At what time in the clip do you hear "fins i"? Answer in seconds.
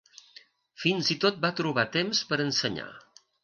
0.83-1.19